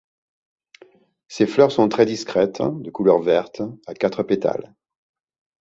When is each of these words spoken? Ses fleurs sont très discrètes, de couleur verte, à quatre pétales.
Ses 1.27 1.45
fleurs 1.45 1.71
sont 1.71 1.87
très 1.87 2.07
discrètes, 2.07 2.63
de 2.63 2.89
couleur 2.89 3.21
verte, 3.21 3.61
à 3.85 3.93
quatre 3.93 4.23
pétales. 4.23 4.73